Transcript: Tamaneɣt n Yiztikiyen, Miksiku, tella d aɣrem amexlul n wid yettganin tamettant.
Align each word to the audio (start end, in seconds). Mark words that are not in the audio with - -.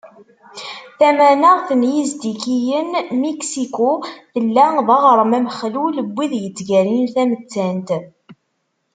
Tamaneɣt 0.99 1.67
n 1.79 1.81
Yiztikiyen, 1.93 2.89
Miksiku, 3.21 3.93
tella 4.33 4.65
d 4.85 4.87
aɣrem 4.95 5.31
amexlul 5.37 5.95
n 6.05 6.11
wid 6.15 6.33
yettganin 6.43 7.07
tamettant. 7.13 7.89